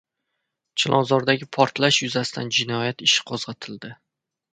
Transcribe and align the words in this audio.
Chilonzordagi 0.83 1.47
portlash 1.57 1.99
yuzasidan 2.05 2.49
jinoyat 2.61 3.05
ishi 3.09 3.27
qo‘zg‘atildi 3.33 3.93